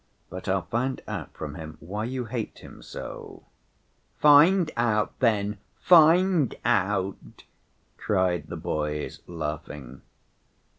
But 0.31 0.49
I'll 0.49 0.63
find 0.63 0.99
out 1.07 1.31
from 1.31 1.53
him 1.53 1.77
why 1.79 2.05
you 2.05 2.25
hate 2.25 2.57
him 2.57 2.81
so." 2.81 3.45
"Find 4.17 4.71
out 4.75 5.19
then, 5.19 5.59
find 5.75 6.55
out," 6.65 7.43
cried 7.97 8.47
the 8.47 8.57
boys, 8.57 9.21
laughing. 9.27 10.01